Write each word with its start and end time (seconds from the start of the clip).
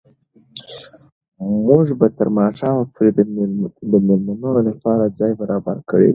موږ 1.67 1.85
به 1.99 2.07
تر 2.17 2.27
ماښامه 2.37 2.83
پورې 2.93 3.09
د 3.17 3.19
مېلمنو 4.25 4.49
لپاره 4.69 5.03
ځای 5.19 5.31
برابر 5.41 5.75
کړی 5.89 6.07
وي. 6.07 6.09